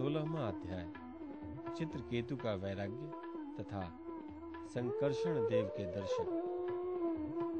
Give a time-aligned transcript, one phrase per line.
[0.00, 0.86] सोलहवा अध्याय,
[1.76, 3.08] चित्रकेतु का वैराग्य
[3.58, 3.80] तथा
[4.66, 6.24] संकर्षण देव के दर्शन।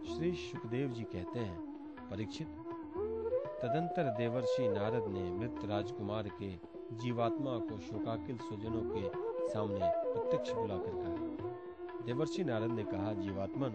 [0.09, 1.59] श्री सुखदेव जी कहते हैं,
[2.11, 2.47] परीक्षित,
[3.63, 6.51] तदंतर देवर्षि नारद ने मृत राजकुमार के
[6.97, 9.09] जीवात्मा को शोकाकिल स्वजनों के
[9.49, 13.71] सामने प्रत्यक्ष बुलाकर कहा। देवर्षि नारद ने कहा, जीवात्मन,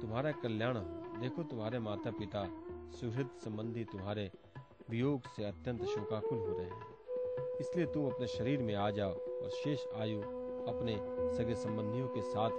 [0.00, 2.48] तुम्हारा कल्याण हो। देखो, तुम्हारे माता पिता
[2.90, 4.30] सुहृद संबंधी तुम्हारे
[4.90, 6.91] वियोग से अत्यंत शोकाकुल हो रहे हैं।
[7.62, 10.20] इसलिए तुम अपने शरीर में आ जाओ और शेष आयु
[10.68, 10.96] अपने
[11.36, 12.50] सगे संबंधियों के साथ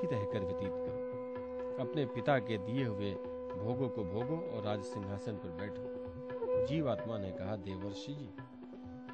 [0.00, 3.12] ही रहकर व्यतीत करो। अपने पिता के दिए हुए
[3.50, 8.28] भोगों को भोगो और राज सिंहासन पर बैठो। जीव आत्मा ने कहा, देवर्षि जी,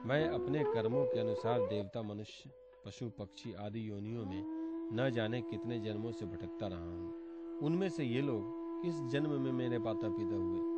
[0.06, 2.50] मैं अपने कर्मों के अनुसार देवता, मनुष्य,
[2.86, 4.44] पशु, पक्षी आदि योनियों में
[4.92, 7.14] न जाने कितने जन्मों से भटकता रहा हूँ।
[7.62, 8.42] उनमें से ये लोग
[8.82, 10.77] किस जन्म में मेरे माता पिता हुए?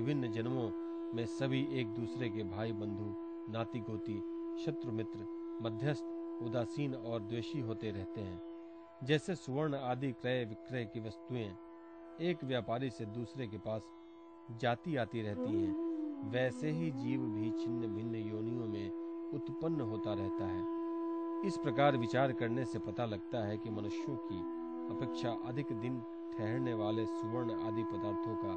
[0.00, 0.70] विभिन्न जन्मों
[1.14, 4.18] में सभी एक दूसरे के भाई बंधु नाती गोती
[4.64, 5.26] शत्रु मित्र
[5.62, 6.04] मध्यस्थ,
[6.42, 8.42] उदासीन और द्वेषी होते रहते हैं।
[9.04, 11.52] जैसे सुवर्ण आदि क्रय विक्रय की वस्तुएँ,
[12.20, 13.82] एक व्यापारी से दूसरे के पास
[14.50, 15.86] जाती आती रहती हैं।
[16.30, 18.90] वैसे ही जीव भी छिन्न भिन्न योनियों में
[19.34, 20.64] उत्पन्न होता रहता है।
[21.46, 24.38] इस प्रकार विचार करने से पता लगता है कि मनुष्यों की
[24.94, 26.00] अपेक्षा अधिक दिन
[26.38, 28.56] ठहरने वाले सुवर्ण आदि पदार्थों का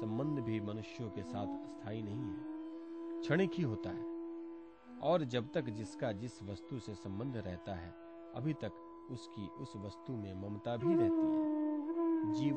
[0.00, 2.52] संबंध भी मनुष्यों के साथ स्थायी नहीं है।
[3.20, 4.11] क्षणिक ही होता है।
[5.02, 7.94] और जब तक जिसका जिस वस्तु से संबंध रहता है,
[8.34, 8.72] अभी तक
[9.10, 11.62] उसकी उस वस्तु में ममता भी रहती है।
[12.32, 12.54] जीव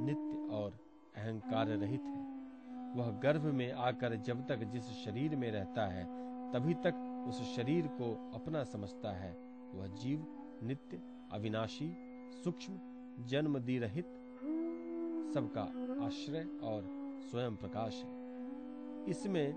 [0.00, 0.70] नित्य और
[1.16, 2.36] अहंकार रहित है।
[2.96, 6.04] वह गर्भ में आकर जब तक जिस शरीर में रहता है,
[6.52, 9.36] तभी तक उस शरीर को अपना समझता है।
[9.74, 10.26] वह जीव
[10.62, 11.00] नित्य,
[11.32, 11.96] अविनाशी,
[12.44, 12.78] सूक्ष्म
[13.24, 14.06] जन्मदी रहित
[15.34, 15.62] सबका
[16.06, 16.88] आश्रय और
[17.30, 18.16] स्वयं प्रकाश है।
[19.04, 19.54] इसमें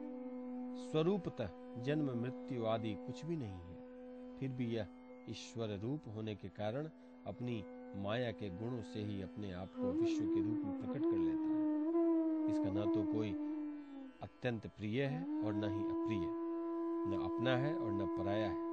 [0.92, 3.80] स्वरूपतः जन्म मृत्यु आदि कुछ भी नहीं है।
[4.38, 4.88] फिर भी यह
[5.30, 6.90] ईश्वर रूप होने के कारण
[7.28, 7.64] अपनी
[7.96, 11.44] माया के गुणों से ही अपने आप को विश्व के रूप में प्रकट कर लेता
[11.44, 11.70] है।
[12.52, 13.32] इसका न तो कोई
[14.24, 16.50] अत्यंत प्रिय है और न ही अप्रिय।
[17.08, 18.70] न अपना है और न पराया है।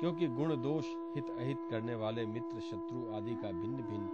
[0.00, 4.10] क्योंकि गुण दोष, हित अहित करने वाले मित्र, शत्रु आदि का भिन्न भिन्न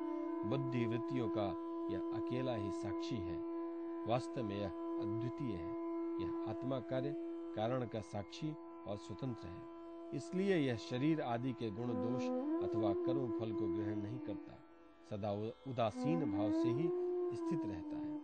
[0.50, 1.62] बुद्धि वृत्तियों का
[1.94, 3.40] यह अकेला ही साक्षी है।
[4.06, 5.76] वास्तव में यह अद्वितीय है।
[6.22, 7.25] यह आत्मा कार्य
[7.56, 8.56] कारण का साक्षी
[8.86, 9.76] और स्वतंत्र है।
[10.14, 12.22] इसलिए यह शरीर आदि के गुण दोष
[12.64, 14.58] अथवा कर्म फल को ग्रहण नहीं करता।
[15.10, 15.30] सदा
[15.70, 16.88] उदासीन भाव से ही
[17.36, 18.16] स्थित रहता है।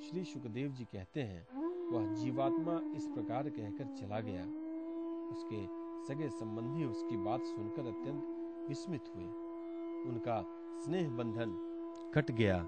[0.00, 1.46] श्री सुखदेव जी कहते हैं,
[1.90, 4.44] वह जीवात्मा इस प्रकार कहकर चला गया।
[5.30, 5.64] उसके
[6.06, 9.24] सगे संबंधी उसकी बात सुनकर अत्यंत विस्मित हुए।
[10.10, 10.42] उनका
[10.84, 11.58] स्नेह बंधन
[12.14, 12.62] कट गया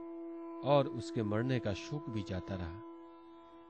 [0.65, 2.81] और उसके मरने का शोक भी जाता रहा।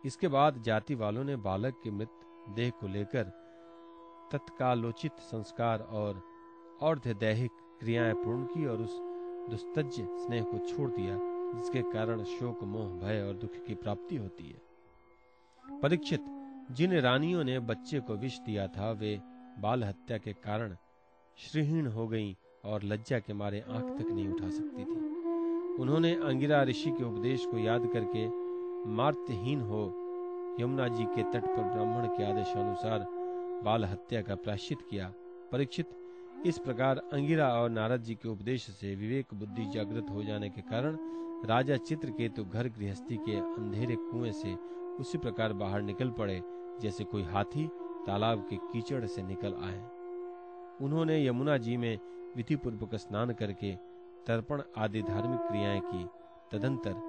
[0.05, 2.11] इसके बाद जाति वालों ने बालक के मृत
[2.49, 3.23] देह को लेकर
[4.33, 6.23] तत्कालोचित संस्कार और
[6.83, 7.51] अर्ध दैहिक
[7.81, 9.01] क्रियाएँ पूर्ण की और उस
[9.51, 11.19] दुस्तज्य स्नेह को छोड़ दिया,
[11.61, 14.63] जिसके कारण शोक, मोह, भय और दुख की प्राप्ति होती है।
[15.81, 16.25] परीक्षित,
[16.71, 19.21] जिन रानियों ने बच्चे को विष दिया था, वे
[19.59, 20.77] बाल हत्या के कारण
[21.37, 25.09] श्रीहीन हो गईं और लज्जा के मारे आँख तक नहीं उठा सकती थी।
[25.83, 28.38] उन्होंने अंगिरा ऋषि के उपदेश को याद करके
[28.89, 29.81] मार्त्यहीन हो,
[30.61, 33.07] यमुना जी के तट पर ब्राह्मण के आदेशानुसार
[33.65, 35.13] बाल हत्या का प्राश्चित किया।
[35.53, 35.87] परीक्षित,
[36.47, 40.61] इस प्रकार अंगिरा और नारद जी के उपदेश से विवेक बुद्धि जागृत हो जाने के
[40.61, 40.99] कारण
[41.45, 44.55] राजा चित्रकेतु घर गृहस्थी के अंधेरे कुएँ से
[45.01, 46.43] उसी प्रकार बाहर निकल पड़े,
[46.81, 47.67] जैसे कोई हाथी
[48.07, 49.85] तालाब के कीचड़ से निकल आए।
[50.81, 51.99] उन्होंने यमुना जी में
[52.37, 53.75] विधि पूर्वक स्नान करके
[54.27, 56.05] तर्पण आदि धार्मिक क्रियाएँ की।
[56.53, 57.08] तदंतर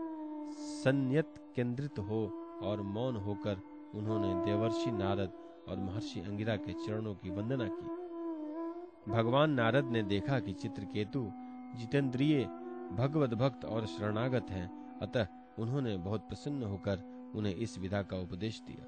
[0.52, 2.26] संयत केंद्रित हो
[2.64, 3.62] और मौन होकर
[3.96, 5.34] उन्होंने देवर्षि नारद
[5.70, 11.32] और महर्षि अंगिरा के चरणों की वंदना की। भगवान नारद ने देखा कि चित्रकेतु
[11.76, 12.44] जितेंद्रिय
[12.92, 15.28] भगवत भक्त और शरणागत हैं, अतः
[15.60, 18.86] उन्होंने बहुत प्रसन्न होकर उन्हें इस विधा का उपदेश दिया।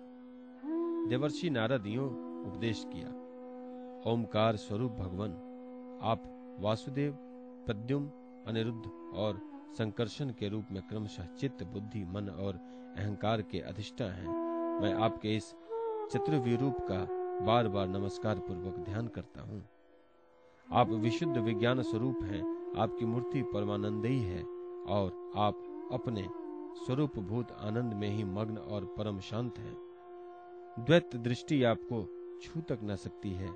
[1.09, 2.05] देवर्षि नारद यो
[2.47, 3.07] उपदेश किया
[4.11, 5.31] ओमकार स्वरूप भगवान,
[6.01, 6.23] आप
[6.59, 7.17] वासुदेव
[7.65, 8.09] प्रद्युम
[8.47, 12.53] अनिरुद्ध और संकर्षण के रूप में क्रमशः चित्त, बुद्धि, मन और
[12.97, 14.27] अहंकार के अधिष्ठा हैं।
[14.81, 15.55] मैं आपके इस
[16.11, 17.07] चतुर्व्यूह रूप का
[17.45, 19.63] बार बार नमस्कार पूर्वक ध्यान करता हूँ।
[20.73, 24.43] आप विशुद्ध विज्ञान स्वरूप हैं, आपकी मूर्ति परमानंदयी है
[24.87, 26.27] और आप अपने
[26.85, 29.77] स्वरूप भूत आनंद में ही मग्न और परम शांत हैं।
[30.79, 32.07] द्वैत दृष्टि आपको
[32.41, 33.49] छू तक न सकती है।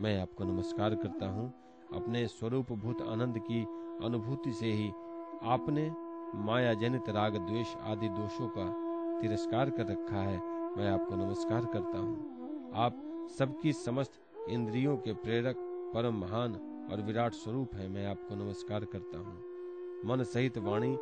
[0.00, 1.54] मैं आपको नमस्कार करता हूँ।
[1.94, 3.66] अपने स्वरूप भूत आनंद की
[4.06, 4.92] अनुभूति से ही
[5.42, 5.90] आपने
[6.34, 8.64] माया जनित राग, द्वेष आदि दोषों का
[9.20, 10.36] तिरस्कार कर रखा है।
[10.76, 14.12] मैं आपको नमस्कार करता हूँ। आप सबकी समस्त
[14.48, 15.56] इंद्रियों के प्रेरक,
[15.94, 16.54] परम महान
[16.92, 19.42] और विराट स्वरूप है। मैं आपको नमस्कार करता हूँ।
[20.04, 20.94] मन सहित वाणी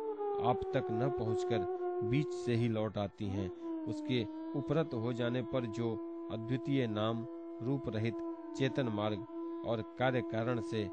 [0.49, 1.65] आप तक न पहुंचकर
[2.03, 3.49] बीच से ही लौट आती हैं।
[3.85, 4.23] उसके
[4.55, 5.93] उपरत हो जाने पर जो
[6.31, 7.25] अद्वितीय नाम,
[7.63, 8.17] रूप रहित
[8.57, 9.25] चेतन मार्ग
[9.67, 10.89] और कार्य कारण से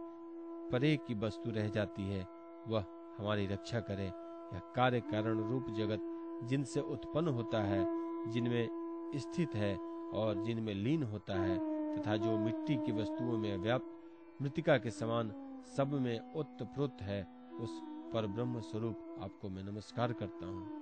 [0.73, 2.27] परे की वस्तु रह जाती है,
[2.69, 2.85] वह
[3.19, 6.01] हमारी रक्षा करे। यह कार्य कारण रूप जगत
[6.49, 7.85] जिनसे उत्पन्न होता है,
[8.31, 8.69] जिनमें
[9.17, 9.77] स्थित है
[10.15, 11.59] और जिनमें लीन होता है,
[11.97, 15.33] तथा जो मिट्टी की वस्तुओं में व्याप्त मृतिका के समान
[15.77, 17.23] सब में उत्तप्रोत है,
[17.61, 17.71] उस
[18.13, 20.81] पर ब्रह्म स्वरूप आपको मैं नमस्कार करता हूँ।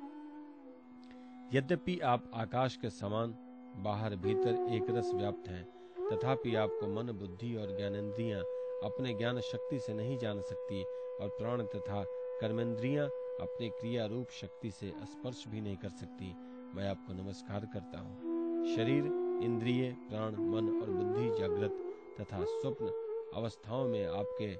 [1.54, 3.34] यद्यपि आप आकाश के समान
[3.76, 5.64] बाहर भीतर एक रस व्याप्त हैं,
[6.10, 8.38] तथापि आपको मन बुद्धि और ज्ञानेन्द्रिया
[8.84, 10.82] अपने ज्ञान शक्ति से नहीं जान सकती
[11.20, 12.04] और प्राण तथा
[12.40, 13.06] कर्मेंद्रियाँ
[13.40, 16.26] अपने क्रिया रूप शक्ति से स्पर्श भी नहीं कर सकती।
[16.76, 18.16] मैं आपको नमस्कार करता हूँ।
[18.76, 19.04] शरीर,
[19.44, 22.86] इंद्रिय, प्राण, मन और बुद्धि जागृत तथा स्वप्न
[23.34, 24.54] अवस्थाओं में आपके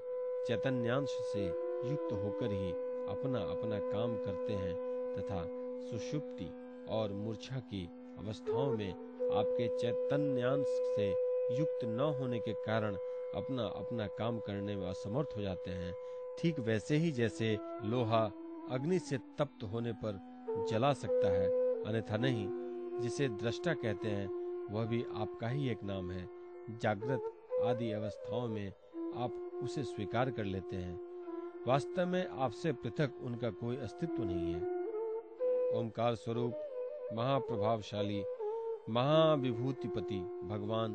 [0.47, 1.45] चैतन्यांश से
[1.89, 2.71] युक्त होकर ही
[3.09, 4.75] अपना अपना काम करते हैं
[5.17, 5.45] तथा
[5.89, 6.49] सुषुप्ति
[6.89, 7.85] और मूर्छा की
[8.19, 8.91] अवस्थाओं में
[9.33, 11.09] आपके चैतन्यांश से
[11.59, 12.95] युक्त न होने के कारण
[13.35, 15.95] अपना अपना काम करने में असमर्थ हो जाते हैं।
[16.39, 18.31] ठीक वैसे ही जैसे लोहा
[18.71, 20.19] अग्नि से तप्त होने पर
[20.69, 21.47] जला सकता है,
[21.83, 22.49] अन्यथा नहीं।
[22.99, 24.27] जिसे दृष्टा कहते हैं,
[24.73, 26.29] वह भी आपका ही एक नाम है।
[26.69, 27.31] जागृत
[27.65, 28.67] आदि अवस्थाओं में
[29.15, 31.01] आप उसे स्वीकार कर लेते हैं।
[31.67, 34.61] वास्तव में आपसे पृथक उनका कोई अस्तित्व नहीं है।
[35.79, 36.53] ओमकार स्वरूप,
[37.13, 38.23] महाप्रभावशाली,
[38.89, 40.91] महाविभूतिपति भगवान,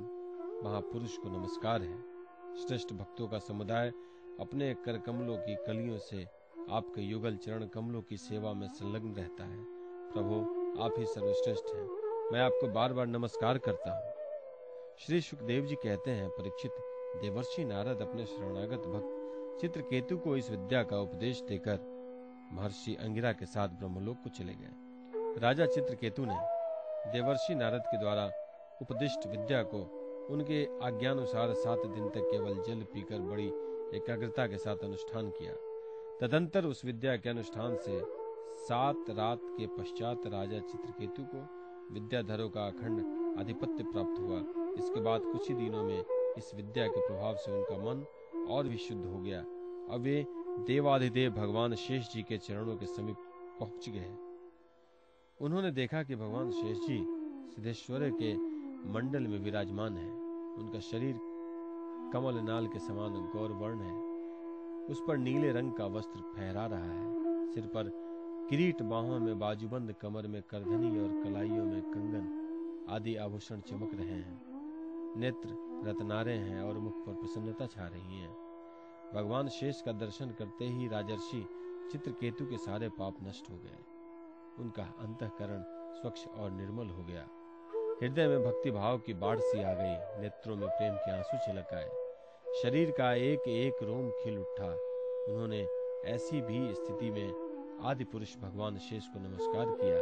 [0.65, 1.99] महापुरुष को नमस्कार है।
[2.57, 3.93] श्रेष्ठ भक्तों का समुदाय
[4.41, 6.27] अपने कर कमलों की कलियों से
[6.71, 9.65] आपके युगल चरण कमलों की सेवा में संलग्न रहता है।
[10.13, 10.35] प्रभु,
[10.83, 11.85] आप ही सर्वश्रेष्ठ हैं।
[12.33, 14.13] मैं आपको बार बार नमस्कार करता हूँ।
[14.99, 16.71] श्री सुखदेव जी कहते हैं, परीक्षित
[17.23, 21.79] देवर्षि नारद अपने शरणागत भक्त चित्रकेतु को इस विद्या का उपदेश देकर
[22.53, 26.37] महर्षि अंगिरा के साथ ब्रह्मलोक को चले गए। राजा चित्रकेतु ने
[27.13, 28.31] देवर्षि नारद के द्वारा
[28.83, 33.53] उपदिष्ट विद्या को उनके आज्ञानुसार सात दिन तक केवल जल पीकर बड़ी
[33.95, 35.53] एकाग्रता के साथ अनुष्ठान किया।
[36.21, 38.01] तदंतर उस विद्या के अनुष्ठान से
[38.57, 41.41] सात रात के पश्चात राजा चित्रकेतु को
[41.95, 43.01] विद्याधरों का अखंड
[43.41, 44.39] आधिपत्य प्राप्त हुआ।
[44.79, 46.05] इसके बाद कुछ ही दिनों में
[46.39, 48.05] इस विद्या के प्रभाव से उनका मन
[48.51, 49.41] और भी शुद्ध हो गया।
[49.91, 50.27] अब वे
[50.67, 53.17] देवाधिदेव भगवान शेष जी के चरणों के समीप
[53.61, 54.17] पहुँच गए।
[55.41, 56.99] उन्होंने देखा कि भगवान शेष जी
[57.51, 58.35] सिद्धेश्वर के
[58.93, 60.11] मंडल में विराजमान है।
[60.59, 61.15] उनका शरीर
[62.15, 64.03] कमल नाल के समान गौर वर्ण है।
[64.87, 67.15] उस पर नीले रंग का वस्त्र फहरा रहा है।
[67.53, 67.91] सिर पर
[68.51, 72.41] किरीट बाहों में बाजूबंद कमर में करधनी और कलाइयों में कंगन
[72.89, 74.43] आदि आभूषण चमक रहे हैं।
[75.17, 75.49] नेत्र
[75.87, 78.29] रतनारे हैं और मुख पर प्रसन्नता छा रही है।
[79.15, 81.49] भगवान शेष का दर्शन करते ही राजर्षि
[81.93, 83.79] चित्रकेतु के सारे पाप नष्ट हो गए।
[84.59, 85.63] उनका अंतकरण
[85.95, 87.29] स्वच्छ और निर्मल हो गया।
[88.03, 91.75] हृदय में भक्ति भाव की बाढ़ सी आ गई। नेत्रों में प्रेम के आँसू छिलक
[91.75, 92.04] आए।
[92.63, 94.67] शरीर का एक एक रोम खिल उठा।
[95.29, 95.69] उन्होंने
[96.05, 99.99] ऐसी भी स्थिति में आदि पुरुष भगवान शेष को नमस्कार किया।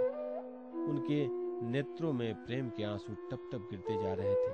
[0.91, 1.27] उनके
[1.67, 4.53] नेत्रों में प्रेम के आँसू टप टप गिरते जा रहे थे।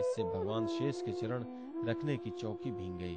[0.00, 1.44] इससे भगवान शेष के चरण
[1.88, 3.16] रखने की चौकी भींग गई।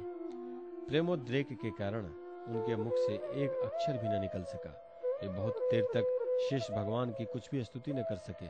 [0.88, 2.04] प्रेमोद्रेक के कारण
[2.48, 7.10] उनके मुख से एक अक्षर भी न निकल सका। वे बहुत देर तक शेष भगवान
[7.10, 8.48] की कुछ भी स्तुति न कर सके।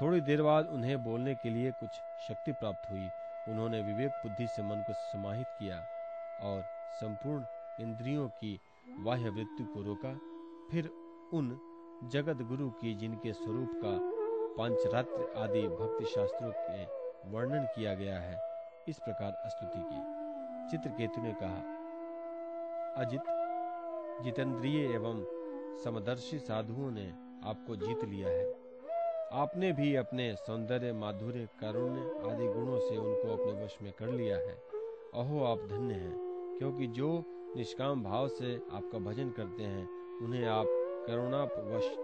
[0.00, 1.90] थोड़ी देर बाद उन्हें बोलने के लिए कुछ
[2.28, 3.08] शक्ति प्राप्त हुई।
[3.48, 5.86] उन्होंने विवेक बुद्धि से मन को समाहित किया
[6.42, 6.62] और
[6.94, 7.44] संपूर्ण
[7.80, 10.20] इंद्रियों की बाह्य वृत्ति को रोका।
[10.70, 10.90] फिर
[11.32, 11.60] उन
[12.04, 14.16] जगत गुरु की जिनके स्वरूप का
[14.58, 16.84] पंचरात्र आदि भक्ति शास्त्रों के
[17.30, 18.40] वर्णन किया गया है,
[18.88, 20.26] इस प्रकार स्तुति की।
[20.70, 21.76] चित्रकेतु ने कहा,
[22.96, 23.22] अजित,
[24.24, 25.24] जितेंद्रिय एवं
[25.84, 27.06] समदर्शी साधुओं ने
[27.48, 28.65] आपको जीत लिया है।
[29.32, 34.36] आपने भी अपने सौंदर्य, माधुर्य, कारुण्य आदि गुणों से उनको अपने वश में कर लिया
[34.36, 34.62] है।
[35.14, 36.16] अहो, आप धन्य हैं,
[36.58, 37.24] क्योंकि जो
[37.56, 39.88] निष्काम भाव से आपका भजन करते हैं,
[40.24, 40.66] उन्हें आप
[41.06, 41.96] करुणावश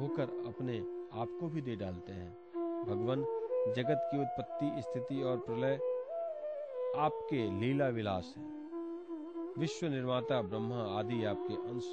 [0.00, 0.78] होकर अपने
[1.12, 2.32] आप को भी दे डालते हैं।
[2.88, 3.22] भगवान,
[3.72, 5.74] जगत की उत्पत्ति, स्थिति और प्रलय
[6.96, 8.44] आपके लीला विलास है।
[9.58, 11.84] विश्व निर्माता, ब्रह्मा आदि आपके अंश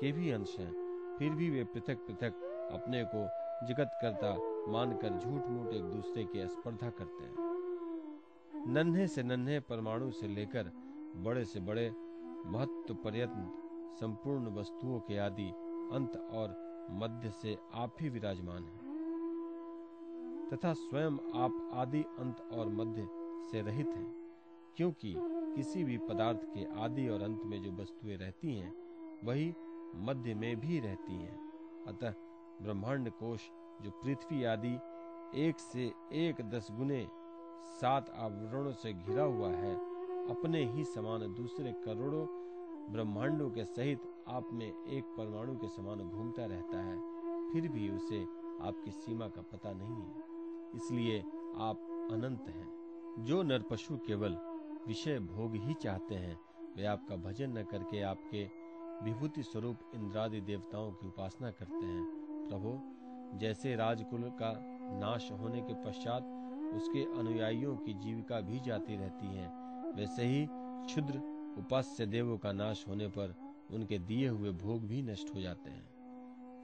[0.00, 2.32] के भी अंश हैं। फिर भी वे पृथक पृथक
[2.72, 4.32] अपने को जगत करता,
[4.72, 7.46] मानकर झूठ मूठ एक दूसरे की स्पर्धा करते हैं।
[8.66, 10.70] नन्हे से नन्हे परमाणु से लेकर
[11.16, 11.90] बड़े से बड़े
[12.46, 13.48] महत्व पर्यटन
[14.00, 15.48] संपूर्ण वस्तुओं के आदि
[15.92, 16.54] अंत और
[16.90, 18.86] मध्य से आप ही विराजमान हैं।
[20.52, 23.08] तथा स्वयं आप आदि अंत और मध्य
[23.50, 24.14] से रहित हैं,
[24.76, 25.14] क्योंकि
[25.56, 28.72] किसी भी पदार्थ के आदि और अंत में जो वस्तुएँ रहती हैं,
[29.24, 29.54] वही
[29.96, 31.36] मध्य में भी रहती हैं।
[31.86, 32.14] अतः
[32.62, 33.40] ब्रह्मांड कोश
[33.82, 34.78] जो पृथ्वी आदि
[35.34, 37.08] एक से एक दस गुने
[37.80, 39.74] सात आवरणों से घिरा हुआ है,
[40.30, 42.26] अपने ही समान दूसरे करोड़ों
[42.92, 46.98] ब्रह्मांडों के सहित आप में एक परमाणु के समान घूमता रहता है,
[47.52, 48.22] फिर भी उसे
[48.62, 50.22] आपकी सीमा का पता नहीं है।
[50.74, 51.20] इसलिए
[51.56, 52.78] आप अनंत हैं।
[53.18, 54.38] जो नर पशु केवल
[54.86, 56.40] विषय भोग ही चाहते हैं,
[56.76, 58.50] वे आपका भजन न करके आपके
[59.04, 62.98] विभूति स्वरूप इंद्रादि देवताओं की उपासना करते हैं। प्रभु,
[63.38, 64.64] जैसे राजकुल का
[64.98, 66.22] नाश होने के पश्चात
[66.74, 69.48] उसके अनुयायियों की जीविका भी जाती रहती है,
[69.92, 71.18] वैसे ही क्षुद्र
[71.58, 73.34] उपास्य देवों का नाश होने पर
[73.74, 75.88] उनके दिए हुए भोग भी नष्ट हो जाते हैं।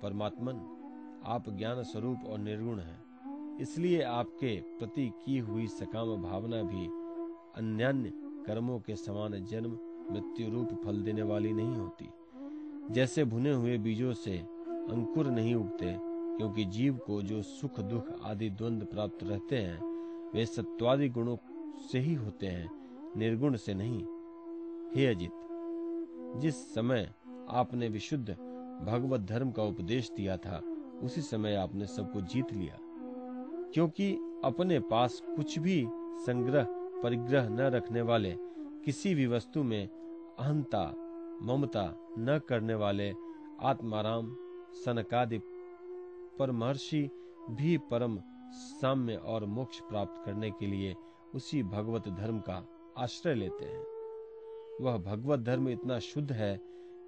[0.03, 0.81] परमात्मन,
[1.25, 3.05] आप ज्ञान स्वरूप और निर्गुण हैं।
[3.61, 6.87] इसलिए आपके प्रति की हुई सकाम भावना भी
[7.63, 8.13] अन्य
[8.47, 9.79] कर्मों के समान जन्म,
[10.11, 12.09] मृत्यु रूप फल देने वाली नहीं होती।
[12.95, 14.54] जैसे भुने हुए बीजों से
[14.91, 15.97] अंकुर नहीं उगते,
[16.37, 19.83] क्योंकि जीव को जो सुख दुख आदि द्वंद प्राप्त रहते हैं,
[20.35, 21.37] वे सत्वादि गुणों
[21.93, 22.71] से ही होते हैं,
[23.17, 24.05] निर्गुण से नहीं।
[24.97, 25.31] हे अजित,
[26.41, 27.11] जिस समय
[27.51, 28.31] आपने विशुद्ध
[28.85, 30.63] भगवत धर्म का उपदेश दिया था,
[31.03, 32.79] उसी समय आपने सबको जीत लिया।
[33.75, 34.13] क्योंकि
[34.45, 35.87] अपने पास कुछ भी
[36.17, 36.67] संग्रह
[37.03, 38.37] परिग्रह न रखने वाले,
[38.85, 39.89] किसी भी वस्तु में
[40.39, 40.95] अहंता,
[41.43, 43.15] ममता न करने वाले
[43.63, 44.37] आत्माराम
[44.75, 45.39] सनकादि
[46.39, 47.09] परमहर्षि
[47.51, 48.19] भी परम
[48.53, 50.95] साम्य और मोक्ष प्राप्त करने के लिए
[51.35, 52.67] उसी भगवत धर्म का
[52.99, 53.85] आश्रय लेते हैं।
[54.81, 56.61] वह भगवत धर्म इतना शुद्ध है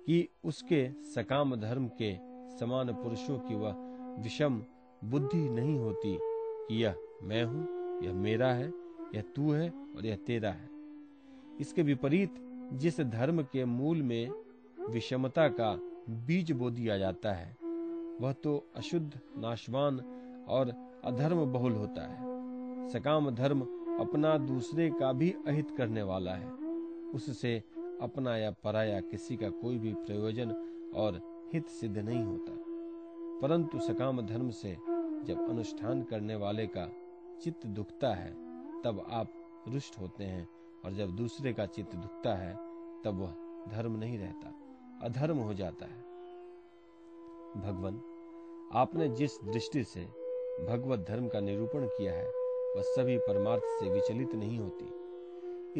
[0.06, 2.14] कि उसके सकाम धर्म के
[2.58, 3.76] समान पुरुषों की वह
[4.22, 4.62] विषम
[5.04, 7.66] बुद्धि नहीं होती कि यह मैं हूँ,
[8.04, 8.72] यह मेरा है,
[9.14, 10.68] यह तू है और यह तेरा है।
[11.60, 12.34] इसके विपरीत
[12.72, 14.30] जिस धर्म के मूल में
[14.90, 17.56] विषमता का बीज बो दिया जाता है।
[18.20, 20.00] वह तो अशुद्ध, नाशवान
[20.48, 22.36] और अधर्म बहुल होता है।
[22.88, 23.60] सकाम धर्म
[24.00, 26.52] अपना दूसरे का भी अहित करने वाला है।
[27.14, 27.62] उससे
[28.00, 30.50] अपना या पराया किसी का कोई भी प्रयोजन
[30.96, 31.20] और
[31.52, 32.56] हित सिद्ध नहीं होता।
[33.42, 34.76] परंतु सकाम धर्म से
[35.24, 36.92] जब अनुष्ठान करने वाले का
[37.42, 38.32] चित्त दुखता है,
[38.82, 39.32] तब आप
[39.68, 40.48] रुष्ट होते हैं
[40.84, 42.54] और जब दूसरे का चित्त दुखता है,
[43.02, 43.34] तब वह
[43.70, 44.62] धर्म नहीं रहता।
[45.02, 46.02] अधर्म हो जाता है।
[47.56, 47.94] भगवान,
[48.72, 50.00] आपने जिस दृष्टि से
[50.66, 52.26] भगवत धर्म का निरूपण किया है,
[52.76, 54.90] वह सभी परमार्थ से विचलित नहीं होती।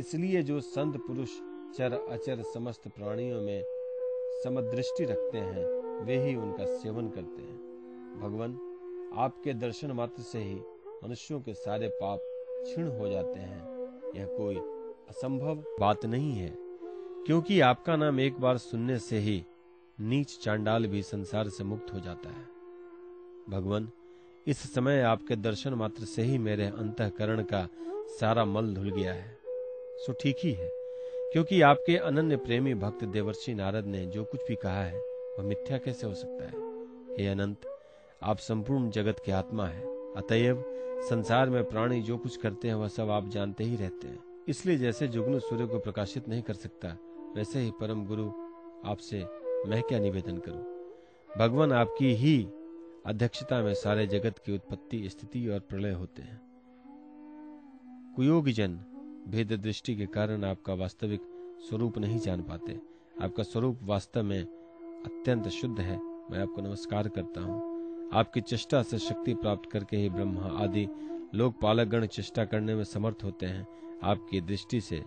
[0.01, 1.29] इसलिए जो संत पुरुष
[1.77, 3.65] चर अचर समस्त प्राणियों में
[4.45, 5.67] समदृष्टि रखते हैं,
[6.05, 7.57] वे ही उनका सेवन करते हैं।
[8.21, 8.53] भगवान,
[9.15, 10.61] आपके दर्शन मात्र से ही
[11.05, 12.21] मनुष्यों के सारे पाप
[12.51, 13.77] क्षीण हो जाते हैं।
[14.17, 14.57] यह कोई
[15.09, 16.66] असंभव बात नहीं है।
[17.27, 19.43] क्योंकि आपका नाम एक बार सुनने से ही
[20.01, 22.45] नीच चांडाल भी संसार से मुक्त हो जाता है।
[23.49, 23.89] भगवान,
[24.47, 27.67] इस समय आपके दर्शन मात्र से ही मेरे अंतकरण का
[28.11, 29.39] सारा मल धुल गया है।
[29.97, 30.69] सो ठीक ही है,
[31.33, 34.99] क्योंकि आपके अनन्य प्रेमी भक्त देवर्षि नारद ने जो कुछ भी कहा है,
[35.39, 36.53] वह मिथ्या कैसे हो सकता है?
[37.19, 37.67] हे अनंत,
[38.23, 39.83] आप संपूर्ण जगत के आत्मा है।
[40.15, 40.65] अतएव
[41.11, 44.77] संसार में प्राणी जो कुछ करते हैं, वह सब आप जानते ही रहते हैं। इसलिए
[44.77, 46.97] जैसे जुगनू सूर्य को प्रकाशित नहीं कर सकता
[47.35, 48.29] वैसे ही परम गुरु
[48.85, 49.27] आपसे
[49.67, 50.65] मैं क्या निवेदन करूँ?
[51.39, 52.49] भगवान आपकी ही
[53.07, 56.41] अध्यक्षता में सारे जगत की उत्पत्ति, स्थिति और प्रलय होते हैं।
[58.17, 58.79] कुयोगी जन
[59.29, 61.21] भेद दृष्टि के कारण आपका वास्तविक
[61.69, 62.81] स्वरूप नहीं जान पाते।
[63.23, 64.43] आपका स्वरूप वास्तव में
[65.07, 67.77] अत्यंत शुद्ध है। मैं आपको नमस्कार करता हूँ।
[68.13, 70.89] आपकी चेष्टा से शक्ति प्राप्त करके ही ब्रह्मा आदि
[71.35, 73.67] लोग पालक गण चेष्टा करने में समर्थ होते हैं।
[74.03, 75.05] आपकी दृष्टि से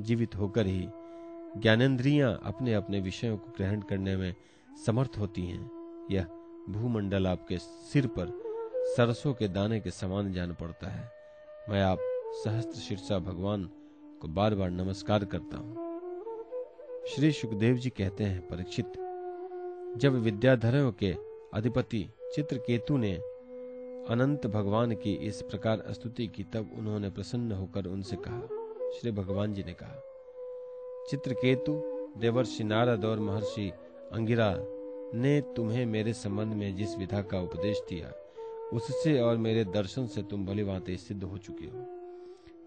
[0.00, 0.88] जीवित होकर ही
[1.56, 4.34] ज्ञानेन्द्रियाँ अपने अपने विषयों को ग्रहण करने में
[4.86, 5.70] समर्थ होती हैं।
[6.10, 6.24] यह
[6.68, 8.40] भूमंडल आपके सिर पर
[8.96, 11.10] सरसों के दाने के समान जान पड़ता है।
[11.68, 11.98] मैं आप
[12.44, 13.70] सहस्त्र शीर्षा भगवान
[14.22, 15.86] को बार बार नमस्कार करता हूँ।
[17.08, 18.92] श्री सुखदेव जी कहते हैं, परीक्षित,
[19.96, 21.16] जब विद्याधरों के
[21.54, 23.12] अधिपति चित्रकेतु ने
[24.10, 28.40] अनंत भगवान की इस प्रकार स्तुति की, तब उन्होंने प्रसन्न होकर उनसे कहा,
[28.98, 30.05] श्री भगवान जी ने कहा
[31.10, 31.72] चित्रकेतु,
[32.18, 33.72] देवर्षि नारद और महर्षि
[34.12, 34.54] अंगिरा
[35.14, 38.08] ने तुम्हें मेरे संबंध में जिस विधा का उपदेश दिया,
[38.72, 41.86] उससे और मेरे दर्शन से तुम भली भांति सिद्ध हो चुके हो।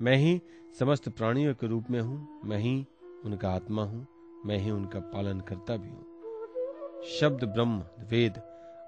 [0.02, 0.42] मैं ही
[0.80, 2.86] समस्त प्राणियों के रूप में हूँ, मैं ही
[3.26, 4.08] उनका आत्मा हूँ,
[4.46, 8.42] मैं ही उनका पालन करता भी हूँ। शब्द ब्रह्म, वेद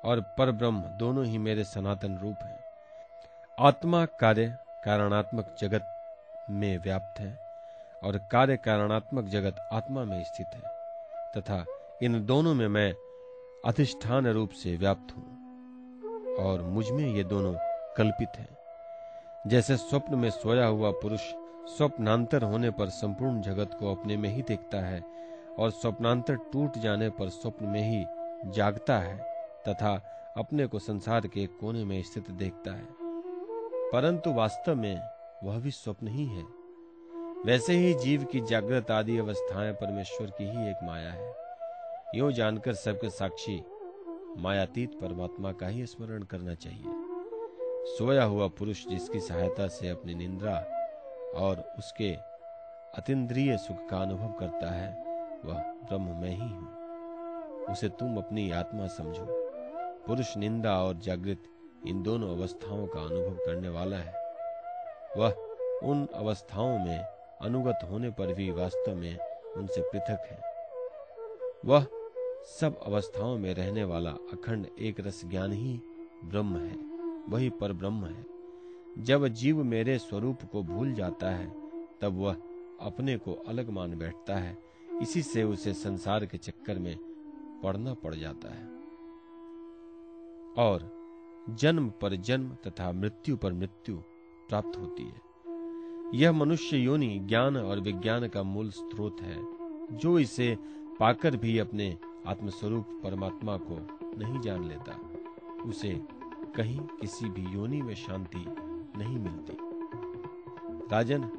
[0.05, 2.59] और पर ब्रह्म दोनों ही मेरे सनातन रूप हैं।
[3.57, 7.40] आत्मा कार्य कारणात्मक जगत में व्याप्त है।
[8.03, 10.61] और कार्य कारणात्मक जगत आत्मा में स्थित है,
[11.37, 11.65] तथा
[12.03, 12.93] इन दोनों में मैं
[13.65, 15.25] अधिष्ठान रूप से व्याप्त हूँ,
[16.35, 17.53] और मुझमें ये दोनों
[17.97, 18.57] कल्पित हैं।
[19.47, 21.21] जैसे स्वप्न में सोया हुआ पुरुष
[21.67, 25.03] स्वप्नांतर होने पर संपूर्ण जगत को अपने में ही देखता है,
[25.59, 28.05] और स्वप्नांतर टूट जाने पर स्वप्न में ही
[28.51, 29.17] जागता है,
[29.67, 30.01] तथा
[30.37, 32.87] अपने को संसार के कोने में स्थित देखता है।
[33.91, 35.01] परंतु वास्तव में
[35.43, 36.60] वह भी स्वप्न ही है।
[37.45, 41.33] वैसे ही जीव की जागृत आदि अवस्थाएँ परमेश्वर की ही एक माया है।
[42.15, 43.63] यो जानकर सबके साक्षी
[44.37, 46.83] मायातीत परमात्मा का ही स्मरण करना चाहिए।
[47.97, 50.55] सोया हुआ पुरुष जिसकी सहायता से अपनी निंद्रा
[51.35, 52.11] और उसके
[52.97, 55.03] अतिद्रिय सुख का अनुभव करता है,
[55.45, 59.25] वह ब्रह्म में ही हूँ। उसे तुम अपनी आत्मा समझो।
[60.07, 61.43] पुरुष निंदा और जागृत
[61.87, 64.13] इन दोनों अवस्थाओं का अनुभव करने वाला है।
[65.17, 65.31] वह
[65.83, 69.17] उन अवस्थाओं में अनुगत होने पर भी वास्तव में
[69.57, 70.51] उनसे पृथक है।
[71.65, 71.85] वह
[72.43, 75.81] सब अवस्थाओं में रहने वाला अखंड एक रस ज्ञान ही
[76.25, 76.75] ब्रह्म है,
[77.29, 78.25] वही पर ब्रह्म है।
[78.97, 81.49] जब जीव मेरे स्वरूप को भूल जाता है,
[82.01, 82.35] तब वह
[82.81, 84.57] अपने को अलग मान बैठता है।
[85.01, 86.97] इसी से उसे संसार के चक्कर में
[87.63, 88.65] पड़ना पड़ जाता है।
[90.57, 91.01] और
[91.49, 93.97] जन्म पर जन्म तथा मृत्यु पर मृत्यु
[94.49, 95.30] प्राप्त होती है।
[96.13, 99.37] यह मनुष्य योनि ज्ञान और विज्ञान का मूल स्रोत है,
[99.97, 100.57] जो इसे
[100.99, 103.87] पाकर भी अपने आत्मस्वरूप परमात्मा को
[104.17, 105.11] नहीं जान लेता।
[105.65, 106.01] उसे
[106.55, 108.45] कहीं किसी भी योनि में शांति
[108.97, 109.53] नहीं मिलती।
[110.91, 111.29] राजन,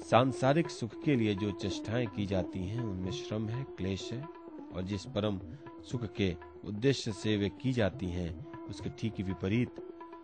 [0.00, 4.28] सांसारिक सुख के लिए जो चेष्टाएँ की जाती हैं, उनमें श्रम है, क्लेश है,
[4.74, 5.40] और जिस परम
[5.82, 9.70] सुख के उद्देश्य से वे की जाती हैं, उसके ठीक विपरीत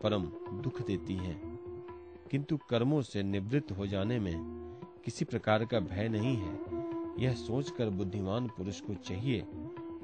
[0.02, 0.22] परम
[0.62, 1.49] दुख देती हैं।
[2.30, 4.34] किंतु कर्मों से निवृत्त हो जाने में
[5.04, 6.58] किसी प्रकार का भय नहीं है।
[7.18, 9.46] यह सोचकर बुद्धिमान पुरुष को चाहिए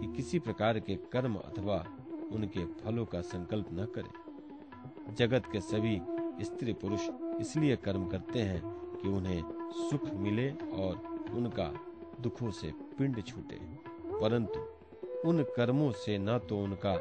[0.00, 1.86] कि किसी प्रकार के कर्म अथवा
[2.32, 4.26] उनके फलों का संकल्प न करे।
[5.14, 6.00] जगत के सभी
[6.44, 7.00] स्त्री पुरुष
[7.40, 8.62] इसलिए कर्म करते हैं
[9.02, 9.42] कि उन्हें
[9.90, 11.80] सुख मिले और उनका
[12.20, 13.60] दुखों से पिंड छूटे।
[14.20, 14.60] परंतु
[15.28, 16.96] उन कर्मों से न तो उनका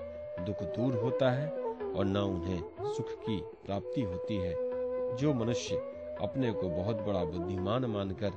[0.45, 1.51] दुख दूर होता है
[1.83, 4.64] और न उन्हें सुख की प्राप्ति होती है।
[5.15, 5.75] जो मनुष्य
[6.21, 8.29] अपने को बहुत बड़ा बुद्धिमान मानकर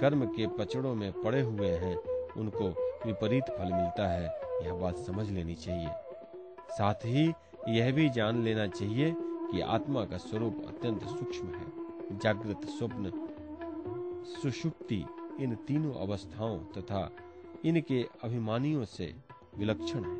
[0.00, 1.96] कर्म के पचड़ों में पड़े हुए हैं,
[2.36, 2.68] उनको
[3.06, 4.26] विपरीत फल मिलता है।
[4.66, 5.88] यह बात समझ लेनी चाहिए।
[6.70, 7.32] साथ ही
[7.68, 11.66] यह भी जान लेना चाहिए कि आत्मा का स्वरूप अत्यंत सूक्ष्म है।
[12.18, 13.12] जागृत स्वप्न,
[14.42, 15.04] सुषुप्ति,
[15.40, 17.10] इन तीनों अवस्थाओं तथा
[17.64, 19.14] इनके अभिमानियों से
[19.58, 20.18] विलक्षण है।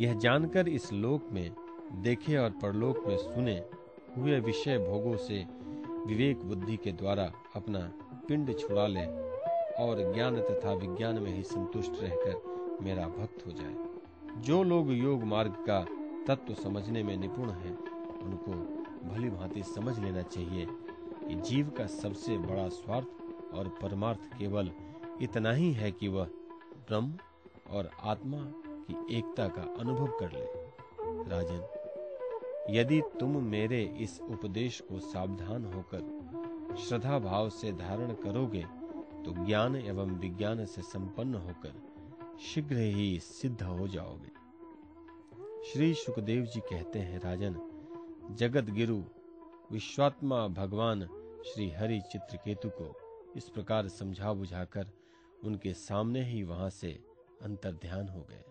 [0.00, 1.50] यह जानकर इस लोक में,
[1.92, 3.62] देखे और परलोक में सुने
[4.16, 5.46] हुए विषय भोगों से
[6.06, 7.78] विवेक बुद्धि के द्वारा अपना
[8.28, 9.04] पिंड छुड़ा ले
[9.84, 13.76] और ज्ञान तथा विज्ञान में ही संतुष्ट रहकर मेरा भक्त हो जाए।
[14.42, 15.86] जो लोग योग मार्ग का
[16.26, 17.78] तत्व समझने में निपुण हैं,
[18.20, 18.52] उनको
[19.08, 20.66] भली भांति समझ लेना चाहिए
[21.28, 23.06] कि जीव का सबसे बड़ा स्वार्थ
[23.54, 24.70] और परमार्थ केवल
[25.22, 26.24] इतना ही है कि वह
[26.88, 27.14] ब्रह्म
[27.70, 28.38] और आत्मा
[28.90, 30.46] की एकता का अनुभव कर ले।
[31.30, 31.77] राजन
[32.70, 38.62] यदि तुम मेरे इस उपदेश को सावधान होकर श्रद्धा भाव से धारण करोगे
[39.24, 41.72] तो ज्ञान एवं विज्ञान से संपन्न होकर
[42.40, 44.36] शीघ्र ही सिद्ध हो जाओगे।
[45.64, 47.56] श्री सुखदेव जी कहते हैं, राजन
[48.38, 49.02] जगत गिरु
[49.72, 51.06] विश्वात्मा भगवान
[51.46, 52.94] श्री हरि चित्रकेतु को
[53.36, 54.90] इस प्रकार समझा बुझाकर
[55.44, 56.92] उनके सामने ही वहाँ से
[57.42, 58.44] अंतर ध्यान हो गए।